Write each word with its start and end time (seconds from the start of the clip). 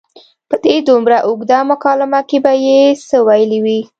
په 0.49 0.55
دې 0.63 0.75
دومره 0.87 1.17
اوږده 1.27 1.59
مکالمه 1.71 2.21
کې 2.29 2.37
به 2.43 2.53
یې 2.65 2.79
څه 3.07 3.17
ویلي 3.27 3.59
وي. 3.65 3.81